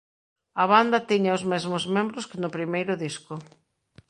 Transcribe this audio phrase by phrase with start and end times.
[0.61, 3.33] A banda tiña os mesmos membros que no primeiro disco.